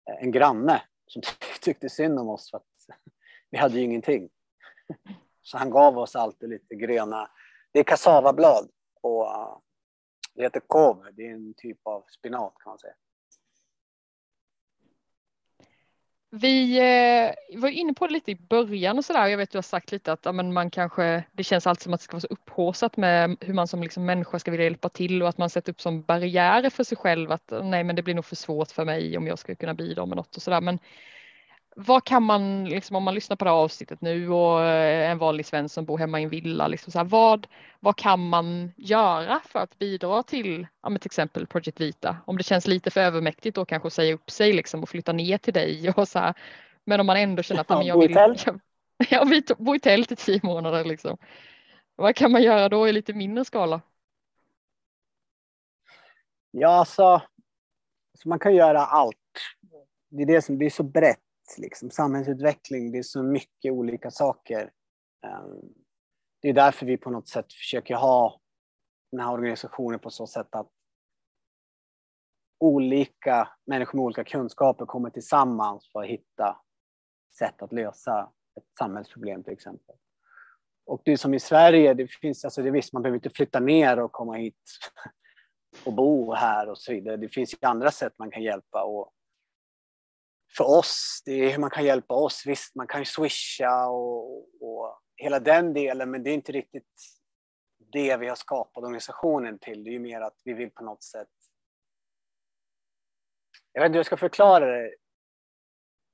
[0.10, 1.22] eh, en granne som
[1.62, 2.64] tyckte synd om oss för att
[3.50, 4.30] vi hade ju ingenting.
[5.48, 7.30] Så han gav oss alltid lite gröna,
[7.72, 8.70] det är kassavablad
[9.02, 9.58] och uh,
[10.34, 12.94] det heter kov, det är en typ av spinat kan man säga.
[16.30, 19.28] Vi eh, var inne på det lite i början och sådär.
[19.28, 21.84] Jag vet att du har sagt lite att ja, men man kanske, det känns alltid
[21.84, 24.64] som att det ska vara så upphåsat med hur man som liksom människa ska vilja
[24.64, 27.96] hjälpa till och att man sätter upp som barriärer för sig själv att nej men
[27.96, 30.42] det blir nog för svårt för mig om jag ska kunna bidra med något och
[30.42, 30.62] sådär.
[30.62, 30.80] Men
[31.80, 35.18] vad kan man, liksom, om man lyssnar på det här avsnittet nu och eh, en
[35.18, 37.48] vanlig svensk som bor hemma i en villa, liksom så här, vad,
[37.80, 42.18] vad kan man göra för att bidra till, ja, till exempel Project Vita?
[42.26, 45.14] Om det känns lite för övermäktigt då kanske att säga upp sig liksom, och flytta
[45.14, 46.34] ner till dig och så här.
[46.86, 48.60] Men om man ändå känner att ja, jag vill jag,
[49.10, 51.18] jag bo i tält i tio månader liksom.
[51.96, 53.82] Vad kan man göra då i lite mindre skala?
[56.52, 57.22] Ja, alltså,
[58.18, 59.16] så man kan göra allt.
[60.10, 61.27] Det är det som är så brett
[61.58, 64.72] liksom, samhällsutveckling, det är så mycket olika saker.
[65.26, 65.74] Ehm,
[66.42, 68.42] det är därför vi på något sätt försöker ha
[69.12, 70.70] den här organisationen på så sätt att
[72.60, 76.62] olika människor med olika kunskaper kommer tillsammans för att hitta
[77.38, 79.96] sätt att lösa ett samhällsproblem till exempel.
[80.86, 83.60] Och det är som i Sverige, det finns, alltså det visst, man behöver inte flytta
[83.60, 84.62] ner och komma hit
[85.86, 87.18] och bo här och så vidare.
[87.18, 89.12] Det finns ju andra sätt man kan hjälpa och
[90.58, 92.46] för oss, det är hur man kan hjälpa oss.
[92.46, 97.18] Visst, man kan ju swisha och, och hela den delen, men det är inte riktigt
[97.92, 99.84] det vi har skapat organisationen till.
[99.84, 101.28] Det är ju mer att vi vill på något sätt...
[103.72, 104.96] Jag vet inte hur jag ska förklara det.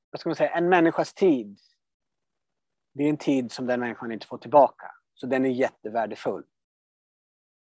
[0.10, 0.52] Vad ska man säga?
[0.52, 1.60] En människas tid.
[2.94, 4.92] Det är en tid som den människan inte får tillbaka.
[5.14, 6.44] Så den är jättevärdefull.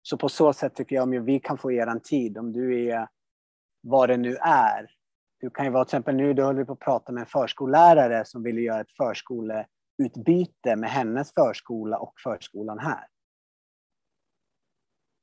[0.03, 3.09] Så på så sätt tycker jag om vi kan få er tid, om du är
[3.81, 5.00] vad det nu är,
[5.41, 8.25] du kan ju vara till exempel nu, du håller på att prata med en förskollärare
[8.25, 13.07] som ville göra ett förskoleutbyte med hennes förskola och förskolan här.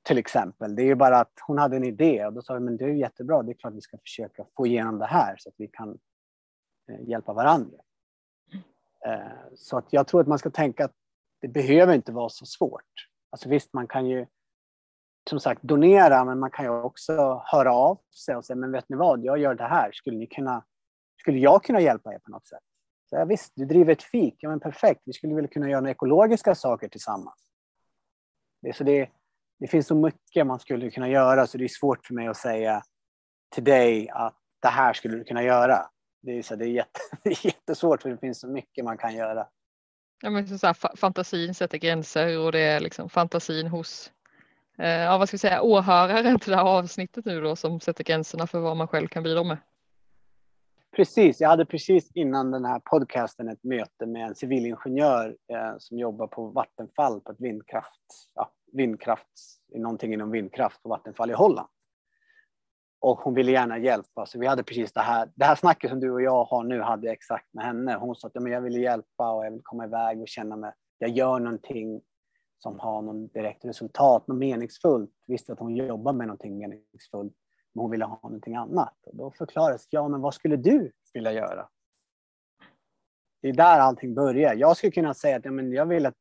[0.04, 0.76] Till exempel.
[0.76, 2.86] Det är ju bara att hon hade en idé och då sa vi, men det
[2.86, 5.68] är jättebra, det är klart vi ska försöka få igenom det här så att vi
[5.68, 5.98] kan
[6.90, 7.78] eh, hjälpa varandra.
[9.06, 10.96] Eh, så att jag tror att man ska tänka att
[11.42, 13.10] det behöver inte vara så svårt.
[13.30, 14.26] Alltså visst, man kan ju
[15.30, 18.90] som sagt donera, men man kan ju också höra av sig och säga, men vet
[18.90, 20.66] ni vad, jag gör det här, skulle, ni kunna,
[21.22, 22.64] skulle jag kunna hjälpa er på något sätt?
[23.10, 25.90] Så ja, visst, du driver ett fik, ja men perfekt, vi skulle väl kunna göra
[25.90, 27.48] ekologiska saker tillsammans.
[28.62, 29.10] Det, så det,
[29.60, 32.38] det finns så mycket man skulle kunna göra, så det är svårt för mig att
[32.38, 32.84] säga
[33.56, 35.90] till dig att det här skulle du kunna göra.
[36.22, 38.98] Det är, så, det är, jätte, det är jättesvårt, för det finns så mycket man
[38.98, 39.48] kan göra.
[40.22, 44.12] Ja, men så här, fantasin sätter gränser och det är liksom fantasin hos
[44.80, 48.04] Eh, ja, vad ska vi säga, åhörare till det här avsnittet nu då som sätter
[48.04, 49.58] gränserna för vad man själv kan bidra med.
[50.96, 55.98] Precis, jag hade precis innan den här podcasten ett möte med en civilingenjör eh, som
[55.98, 59.28] jobbar på Vattenfall på ett vindkraft, ja, vindkraft,
[59.76, 61.68] någonting inom vindkraft på Vattenfall i Holland.
[63.00, 66.00] Och hon ville gärna hjälpa, så vi hade precis det här, det här snacket som
[66.00, 67.96] du och jag har nu hade jag exakt med henne.
[67.96, 70.56] Hon sa att ja, men jag ville hjälpa och jag vill komma iväg och känna
[70.56, 72.02] mig, jag gör någonting
[72.58, 75.12] som har någon direkt resultat, något meningsfullt.
[75.28, 77.34] Visste att hon jobbar med någonting meningsfullt,
[77.74, 78.96] men hon ville ha någonting annat.
[79.06, 81.70] Och då förklarades, ja men vad skulle du vilja göra?
[83.42, 84.56] Det är där allting börjar.
[84.56, 86.16] Jag skulle kunna säga att ja, men jag, vill att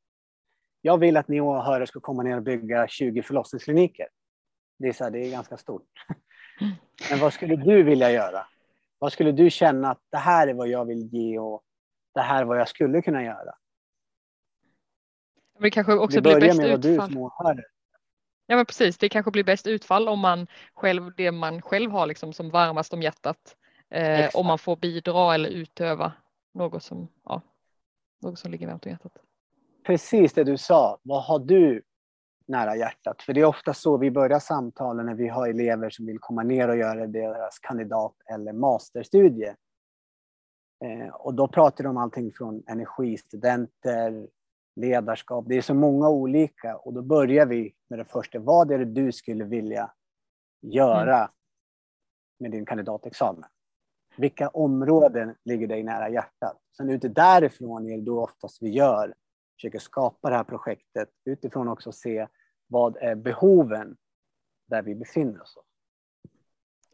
[0.80, 4.08] jag vill att ni åhörare ska komma ner och bygga 20 förlossningskliniker.
[4.78, 5.88] Det är, så här, det är ganska stort.
[7.10, 8.46] Men vad skulle du vilja göra?
[8.98, 11.62] Vad skulle du känna att det här är vad jag vill ge och
[12.14, 13.54] det här är vad jag skulle kunna göra?
[15.58, 16.96] Det kanske också det blir bäst med utfall.
[16.96, 17.62] vad du som åhörare.
[18.46, 22.06] Ja men precis, det kanske blir bäst utfall om man själv, det man själv har
[22.06, 23.56] liksom som varmast om hjärtat,
[23.90, 26.12] eh, om man får bidra eller utöva
[26.54, 27.42] något som, ja,
[28.22, 29.12] något som ligger varmt om hjärtat.
[29.86, 31.82] Precis det du sa, vad har du
[32.46, 33.22] nära hjärtat?
[33.22, 36.42] För det är ofta så vi börjar samtalen när vi har elever som vill komma
[36.42, 39.54] ner och göra deras kandidat eller masterstudie.
[40.84, 44.26] Eh, och då pratar de om allting från energistudenter,
[44.76, 45.44] ledarskap.
[45.48, 48.38] Det är så många olika och då börjar vi med det första.
[48.38, 49.92] Vad är det du skulle vilja
[50.62, 51.30] göra mm.
[52.38, 53.44] med din kandidatexamen?
[54.16, 56.60] Vilka områden ligger dig nära hjärtat?
[56.76, 59.14] Sen ute därifrån är det då oftast vi gör,
[59.56, 62.28] försöker skapa det här projektet utifrån också se
[62.66, 63.96] vad är behoven
[64.68, 65.58] där vi befinner oss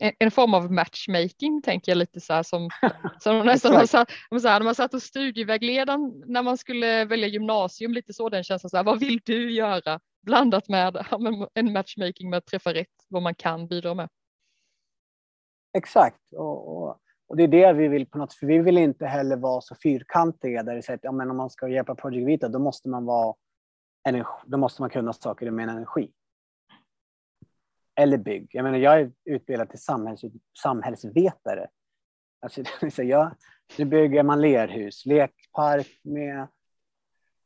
[0.03, 2.69] en, en form av matchmaking tänker jag lite så här som,
[3.21, 4.11] som nästan man satt,
[4.41, 8.45] så här, när man satt hos studievägledaren när man skulle välja gymnasium, lite så den
[8.45, 10.01] känslan, så här, vad vill du göra?
[10.23, 11.07] Blandat med
[11.55, 14.09] en matchmaking med att träffa rätt, vad man kan bidra med.
[15.79, 19.07] Exakt, och, och, och, det är det vi vill på något för vi vill inte
[19.07, 22.27] heller vara så fyrkantiga där det säger att ja, men om man ska hjälpa Project
[22.27, 23.35] Vita då måste man vara
[24.09, 26.13] energi, då måste man kunna saker med energi
[27.95, 28.49] eller bygg.
[28.53, 30.21] Jag menar, jag är utbildad till samhälls,
[30.63, 31.69] samhällsvetare.
[32.41, 32.63] Alltså,
[33.03, 33.35] jag,
[33.79, 36.47] nu bygger man lerhus, lekpark med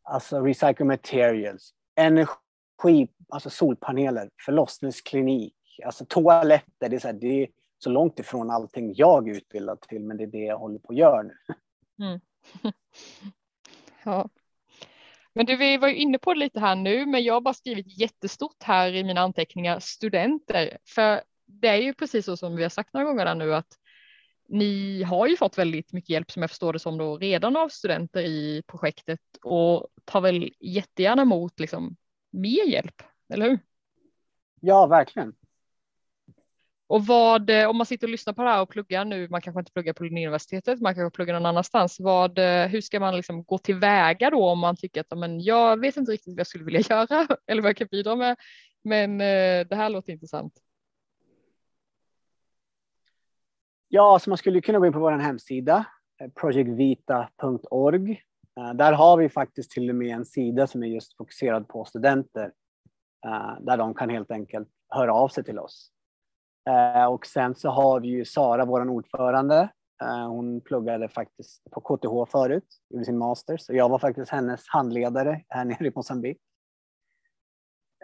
[0.02, 5.54] alltså recycle materials, energi, alltså solpaneler, förlossningsklinik,
[5.84, 6.88] alltså toaletter.
[6.88, 10.16] Det är, så här, det är så långt ifrån allting jag är utbildad till, men
[10.16, 11.34] det är det jag håller på att göra nu.
[12.04, 12.20] Mm.
[14.04, 14.28] ja.
[15.36, 17.54] Men du, vi var ju inne på det lite här nu, men jag har bara
[17.54, 22.62] skrivit jättestort här i mina anteckningar studenter, för det är ju precis så som vi
[22.62, 23.78] har sagt några gånger där nu att
[24.48, 27.68] ni har ju fått väldigt mycket hjälp som jag förstår det som då redan av
[27.68, 31.96] studenter i projektet och tar väl jättegärna emot liksom
[32.30, 33.58] mer hjälp, eller hur?
[34.60, 35.32] Ja, verkligen.
[36.88, 39.40] Och vad, eh, om man sitter och lyssnar på det här och pluggar nu, man
[39.40, 42.00] kanske inte pluggar på Linnéuniversitetet, man kanske pluggar någon annanstans.
[42.00, 45.80] Vad, eh, hur ska man liksom gå tillväga då om man tycker att men, jag
[45.80, 48.36] vet inte riktigt vad jag skulle vilja göra eller vad jag kan bidra med,
[48.84, 50.52] men eh, det här låter intressant.
[53.88, 55.84] Ja, så man skulle kunna gå in på vår hemsida,
[56.34, 58.20] projectvita.org.
[58.74, 62.52] Där har vi faktiskt till och med en sida som är just fokuserad på studenter,
[63.60, 65.92] där de kan helt enkelt höra av sig till oss.
[66.66, 69.68] Eh, och sen så har vi ju Sara, vår ordförande.
[70.02, 74.68] Eh, hon pluggade faktiskt på KTH förut, gjorde sin master, så jag var faktiskt hennes
[74.68, 76.38] handledare här nere i Mosambik.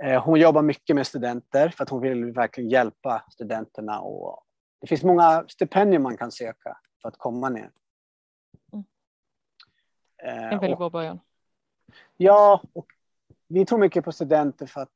[0.02, 4.44] Eh, hon jobbar mycket med studenter för att hon vill verkligen hjälpa studenterna och
[4.80, 7.70] det finns många stipendier man kan söka för att komma ner.
[8.72, 8.84] Mm.
[10.52, 11.20] En väldigt bra början.
[12.16, 12.86] Ja, och
[13.48, 14.90] vi tror mycket på studenter för att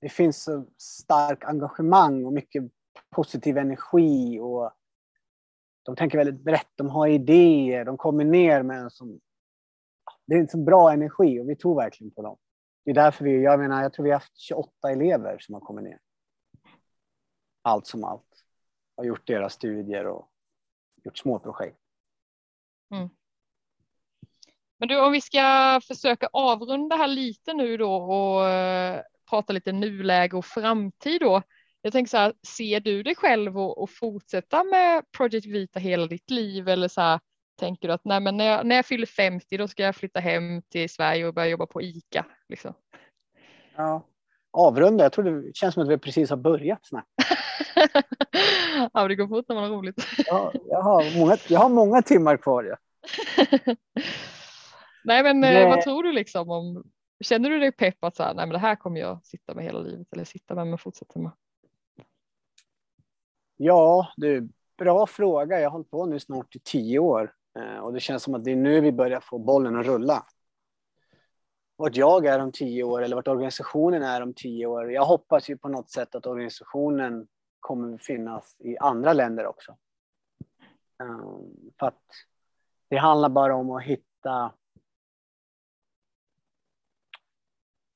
[0.00, 2.64] det finns så starkt engagemang och mycket
[3.10, 4.72] positiv energi och
[5.82, 9.20] de tänker väldigt brett, de har idéer, de kommer ner med en som...
[10.26, 12.36] Det är en så bra energi och vi tror verkligen på dem.
[12.84, 15.60] Det är därför vi, jag menar, jag tror vi har haft 28 elever som har
[15.60, 15.98] kommit ner.
[17.62, 18.44] Allt som allt.
[18.96, 20.28] Har gjort deras studier och
[21.04, 21.78] gjort små projekt.
[22.94, 23.08] Mm.
[24.78, 29.72] Men du, om vi ska försöka avrunda här lite nu då och eh, prata lite
[29.72, 31.42] nuläge och framtid då.
[31.82, 36.06] Jag tänker så här, ser du dig själv och, och fortsätta med Project Vita hela
[36.06, 37.20] ditt liv eller så här,
[37.58, 40.20] tänker du att nej, men när, jag, när jag fyller 50 då ska jag flytta
[40.20, 42.26] hem till Sverige och börja jobba på ICA?
[42.48, 42.74] Liksom.
[43.76, 44.06] Ja,
[44.50, 45.04] avrunda.
[45.04, 47.08] Jag tror det känns som att vi precis har börjat snabbt.
[48.92, 50.06] ja, det går fort när man har roligt.
[50.26, 52.64] ja, jag, har många, jag har många timmar kvar.
[52.64, 52.76] Ja.
[55.04, 55.62] nej, men nej.
[55.62, 56.84] Eh, vad tror du liksom om
[57.22, 59.64] Känner du dig pepp att så här, nej, men det här kommer jag sitta med
[59.64, 61.32] hela livet eller sitta med men fortsätta med?
[63.64, 64.48] Ja, du,
[64.78, 65.60] bra fråga.
[65.60, 68.44] Jag har hållit på nu snart i tio år eh, och det känns som att
[68.44, 70.26] det är nu vi börjar få bollen att rulla.
[71.76, 74.92] Vart jag är om tio år eller vart organisationen är om tio år.
[74.92, 77.26] Jag hoppas ju på något sätt att organisationen
[77.60, 79.76] kommer finnas i andra länder också.
[81.00, 81.38] Eh,
[81.78, 82.02] för att
[82.88, 84.52] det handlar bara om att hitta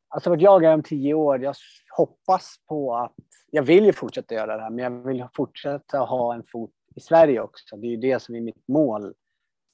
[0.08, 1.54] Alltså vart jag är om tio år, jag
[1.96, 3.14] hoppas på att,
[3.50, 7.00] jag vill ju fortsätta göra det här, men jag vill fortsätta ha en fot i
[7.00, 7.76] Sverige också.
[7.76, 9.14] Det är ju det som är mitt mål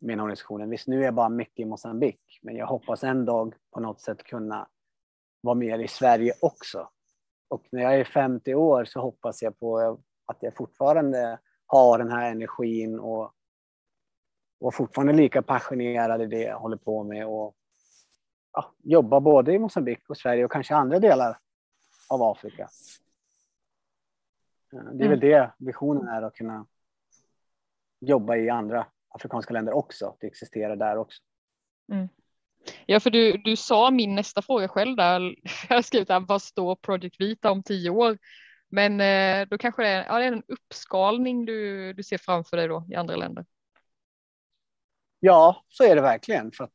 [0.01, 0.71] med organisationen.
[0.71, 4.01] Visst, nu är jag bara mycket i Mosambik, men jag hoppas en dag på något
[4.01, 4.69] sätt kunna
[5.41, 6.89] vara mer i Sverige också.
[7.49, 12.11] Och när jag är 50 år så hoppas jag på att jag fortfarande har den
[12.11, 13.33] här energin och,
[14.61, 17.57] och fortfarande lika passionerad i det jag håller på med och
[18.53, 21.37] ja, jobba både i Mosambik och Sverige och kanske andra delar
[22.09, 22.69] av Afrika.
[24.71, 25.09] Det är mm.
[25.09, 26.67] väl det visionen är att kunna
[28.01, 30.17] jobba i andra afrikanska länder också.
[30.21, 31.23] Det existerar där också.
[31.93, 32.09] Mm.
[32.87, 35.21] Ja, för du, du sa min nästa fråga själv där.
[35.69, 38.19] Jag har skrivit här, vad står Project Vita om tio år?
[38.69, 42.57] Men eh, då kanske det är, ja, det är en uppskalning du, du ser framför
[42.57, 43.45] dig då i andra länder.
[45.21, 46.53] Ja, så är det verkligen.
[46.53, 46.71] För att,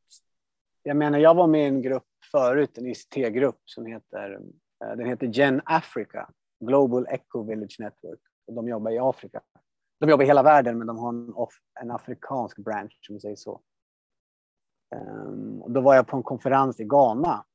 [0.88, 4.40] jag menar, jag var med i en grupp förut, en ICT-grupp som heter,
[4.84, 6.30] eh, den heter Gen Africa,
[6.60, 8.20] Global Eco Village Network.
[8.48, 9.42] Och de jobbar i Afrika.
[10.00, 11.34] De jobbar i hela världen, men de har en,
[11.82, 13.62] en afrikansk branch, om vi säger så.
[14.96, 17.46] Um, och då var jag på en konferens i Ghana.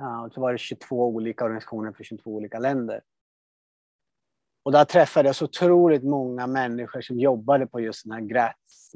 [0.00, 3.02] Uh, och så var det 22 olika organisationer för 22 olika länder.
[4.62, 8.92] Och där träffade jag så otroligt många människor som jobbade på just den här grass,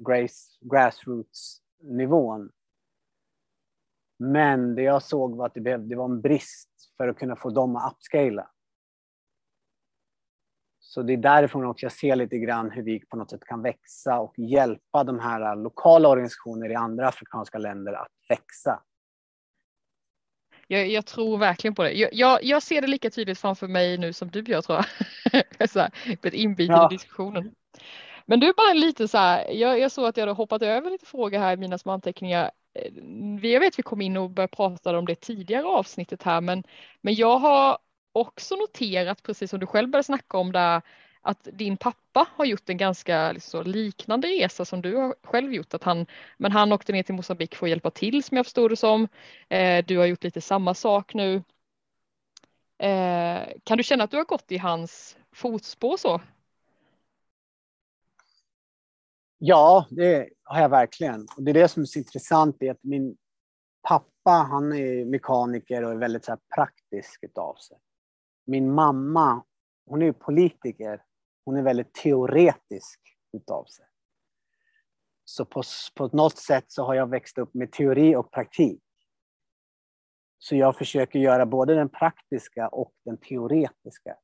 [0.00, 2.50] grass, grassroots-nivån.
[4.32, 7.36] Men det jag såg var att det, behövde, det var en brist för att kunna
[7.36, 8.50] få dem att upscala.
[10.78, 13.62] Så det är därifrån också jag ser lite grann hur vi på något sätt kan
[13.62, 18.82] växa och hjälpa de här lokala organisationer i andra afrikanska länder att växa.
[20.68, 21.92] Jag, jag tror verkligen på det.
[21.92, 24.84] Jag, jag, jag, ser det lika tydligt framför mig nu som du gör tror
[25.32, 25.70] jag.
[25.70, 25.90] så här,
[26.22, 26.88] ett inbit ja.
[26.90, 27.54] i diskussionen.
[28.26, 31.06] Men du bara lite så här, jag, jag såg att jag hade hoppat över lite
[31.06, 32.50] frågor här i mina små anteckningar.
[32.74, 32.92] Eh,
[33.52, 36.64] jag vet att vi kom in och började prata om det tidigare avsnittet här, men,
[37.00, 37.78] men jag har
[38.12, 40.82] också noterat, precis som du själv började snacka om där,
[41.20, 45.74] att din pappa har gjort en ganska liksom, liknande resa som du har själv gjort.
[45.74, 46.06] Att han,
[46.36, 49.08] men han åkte ner till Mosambik för att hjälpa till som jag förstod det som.
[49.48, 51.42] Eh, du har gjort lite samma sak nu.
[52.78, 56.20] Eh, kan du känna att du har gått i hans fotspår så?
[59.46, 61.26] Ja, det har jag verkligen.
[61.36, 63.16] Och det är det som är så intressant är att min
[63.88, 67.76] pappa, han är mekaniker och är väldigt så här praktisk utav sig.
[68.46, 69.44] Min mamma,
[69.86, 71.00] hon är politiker
[71.44, 73.00] hon är väldigt teoretisk
[73.32, 73.86] utav sig.
[75.24, 75.62] Så på,
[75.94, 78.82] på något sätt så har jag växt upp med teori och praktik.
[80.38, 84.16] Så jag försöker göra både den praktiska och den teoretiska.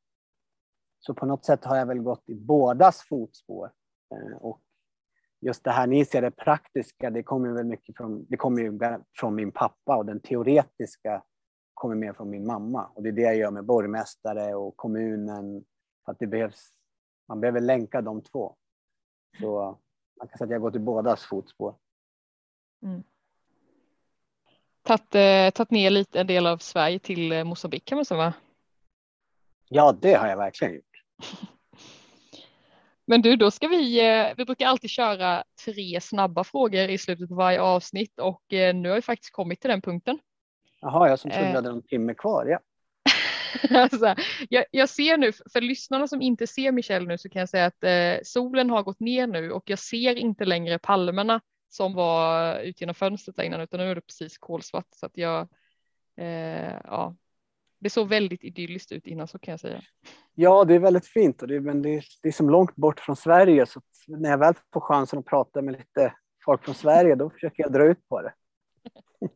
[0.98, 3.72] Så på något sätt har jag väl gått i bådas fotspår.
[4.14, 4.60] Eh, och
[5.40, 8.78] just det här ni ser det praktiska, det kommer väl mycket från, det kommer ju
[9.18, 11.22] från min pappa och den teoretiska
[11.74, 12.90] kommer mer från min mamma.
[12.94, 15.64] Och det är det jag gör med borgmästare och kommunen.
[16.04, 16.72] Att det behövs
[17.30, 18.56] man behöver länka de två.
[19.40, 19.78] Så
[20.18, 21.74] man kan säga att jag går till bådas fotspår.
[22.82, 23.02] Mm.
[24.82, 28.32] Tagit, eh, tagit ner lite en del av Sverige till eh, Mosambik kan man säga
[29.68, 31.04] Ja, det har jag verkligen gjort.
[33.10, 37.28] Men du, då ska vi, eh, vi brukar alltid köra tre snabba frågor i slutet
[37.28, 40.18] på varje avsnitt och nu har vi faktiskt kommit till den punkten.
[40.80, 42.46] Jaha, jag som trodde vi hade en timme kvar.
[42.46, 42.58] Ja.
[43.80, 44.14] alltså,
[44.48, 47.66] jag, jag, ser nu, för lyssnarna som inte ser Michelle nu så kan jag säga
[47.66, 52.58] att eh, solen har gått ner nu och jag ser inte längre palmerna som var
[52.60, 55.48] ut genom fönstret innan utan nu är det precis kolsvart så att jag
[56.16, 57.16] eh, ja,
[57.80, 59.82] det såg väldigt idylliskt ut innan så kan jag säga.
[60.34, 63.16] Ja, det är väldigt fint och det, men det, det är som långt bort från
[63.16, 66.14] Sverige så när jag väl får chansen att prata med lite
[66.44, 68.34] folk från Sverige då försöker jag dra ut på det.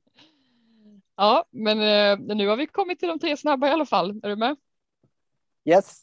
[1.16, 4.20] Ja, men eh, nu har vi kommit till de tre snabba i alla fall.
[4.22, 4.56] Är du med?
[5.64, 6.02] Yes.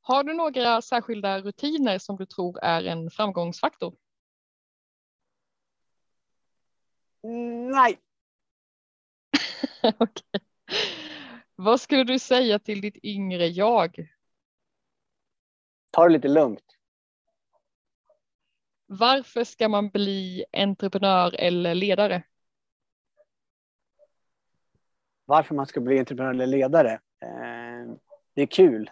[0.00, 3.94] Har du några särskilda rutiner som du tror är en framgångsfaktor?
[7.24, 7.98] Mm, nej.
[9.98, 10.40] Okej.
[11.64, 14.08] Vad skulle du säga till ditt yngre jag?
[15.90, 16.64] Ta det lite lugnt.
[18.86, 22.22] Varför ska man bli entreprenör eller ledare?
[25.32, 26.92] varför man ska bli entreprenör eller ledare.
[26.92, 27.94] Eh,
[28.34, 28.90] det är kul.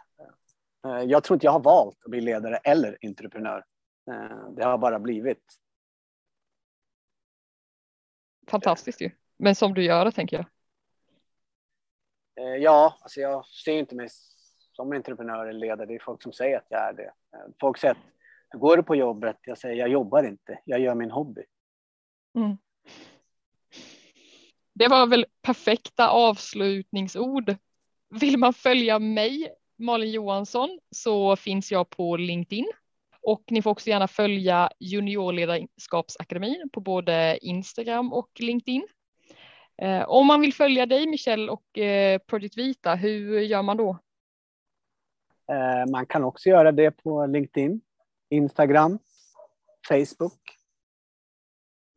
[0.87, 3.65] Eh, jag tror inte jag har valt att bli ledare eller entreprenör.
[4.11, 5.59] Eh, det har bara blivit.
[8.49, 9.11] Fantastiskt ju.
[9.37, 10.47] Men som du gör det tänker jag.
[12.41, 14.09] Eh, ja, alltså jag ser inte mig
[14.73, 15.87] som entreprenör eller ledare.
[15.87, 17.13] Det är folk som säger att jag är det.
[17.37, 18.01] Eh, folk säger att
[18.51, 19.37] hur går det på jobbet?
[19.43, 20.59] Jag säger jag jobbar inte.
[20.65, 21.43] Jag gör min hobby.
[22.35, 22.57] Mm.
[24.75, 27.57] Det var väl perfekta avslutningsord.
[28.21, 32.71] Vill man följa mig, Malin Johansson, så finns jag på LinkedIn.
[33.23, 38.87] Och ni får också gärna följa Juniorledarskapsakademin på både Instagram och LinkedIn.
[39.81, 43.99] Eh, om man vill följa dig Michelle och eh, Project Vita, hur gör man då?
[45.53, 47.81] Eh, man kan också göra det på LinkedIn,
[48.29, 48.99] Instagram,
[49.89, 50.41] Facebook.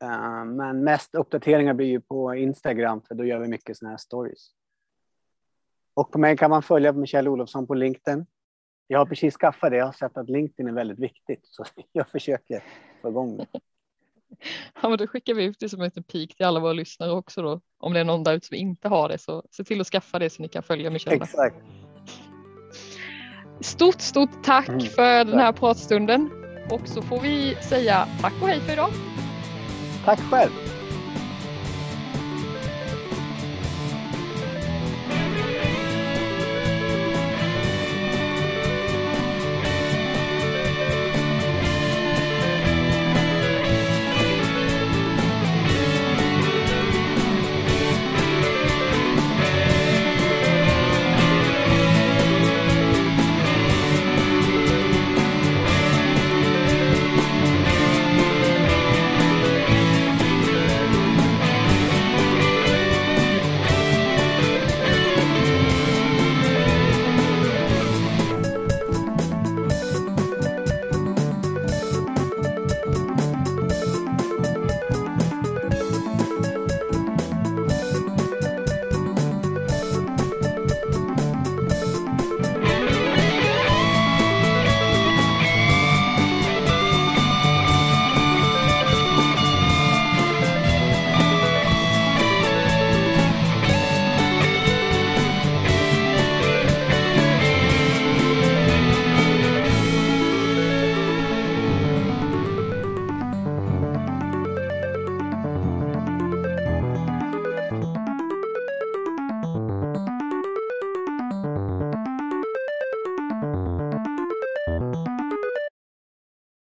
[0.03, 3.97] Eh, men mest uppdateringar blir ju på Instagram för då gör vi mycket sådana här
[3.97, 4.51] stories.
[5.93, 8.25] Och på mig kan man följa Michelle Olofsson på LinkedIn.
[8.87, 9.77] Jag har precis skaffat det.
[9.77, 12.63] Jag har sett att LinkedIn är väldigt viktigt så jag försöker
[13.01, 13.47] få igång det.
[14.81, 17.41] Ja, men då skickar vi ut det som ett pik till alla våra lyssnare också
[17.41, 17.61] då.
[17.79, 20.19] Om det är någon där ute som inte har det så se till att skaffa
[20.19, 21.15] det så ni kan följa Michelle.
[21.15, 21.55] Exakt.
[23.61, 26.29] Stort, stort tack mm, för den här pratstunden
[26.71, 28.89] och så får vi säga tack och hej för idag.
[30.05, 30.72] Tack själv.